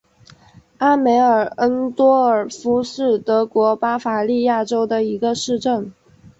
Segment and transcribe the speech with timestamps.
[0.79, 5.93] 阿梅尔恩多尔夫是德国巴伐利亚州的一个市镇。